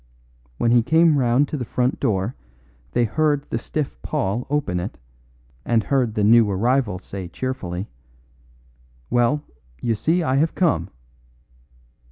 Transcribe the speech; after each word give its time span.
When 0.57 0.71
he 0.71 0.81
came 0.81 1.19
round 1.19 1.47
to 1.49 1.57
the 1.57 1.63
front 1.63 1.99
door 1.99 2.33
they 2.93 3.05
heard 3.05 3.45
the 3.51 3.59
stiff 3.59 4.01
Paul 4.01 4.47
open 4.49 4.79
it, 4.79 4.97
and 5.63 5.83
heard 5.83 6.15
the 6.15 6.23
new 6.23 6.49
arrival 6.49 6.97
say 6.97 7.27
cheerfully, 7.27 7.87
"Well, 9.11 9.43
you 9.79 9.93
see 9.93 10.23
I 10.23 10.37
have 10.37 10.55
come." 10.55 10.89